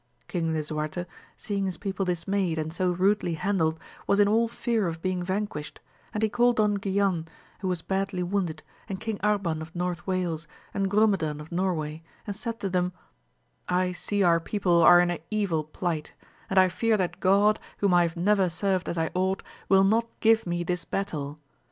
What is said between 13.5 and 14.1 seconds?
I